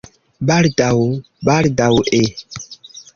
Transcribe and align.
Baldaŭ? 0.49 0.95
Baldaŭe? 1.49 2.23